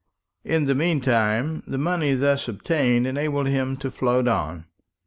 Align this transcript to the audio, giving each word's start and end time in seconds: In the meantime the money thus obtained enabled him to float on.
In 0.43 0.65
the 0.65 0.73
meantime 0.73 1.61
the 1.67 1.77
money 1.77 2.15
thus 2.15 2.47
obtained 2.47 3.05
enabled 3.05 3.45
him 3.45 3.77
to 3.77 3.91
float 3.91 4.27
on. 4.27 4.65